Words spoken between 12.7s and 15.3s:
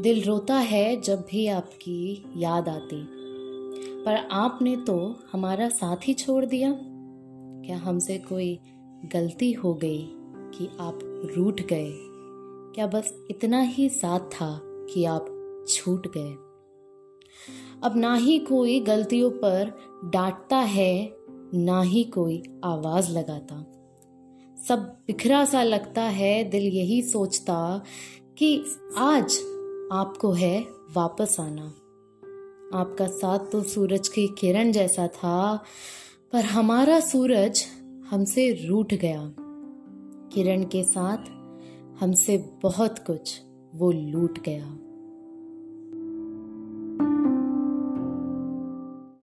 क्या बस इतना ही साथ था कि आप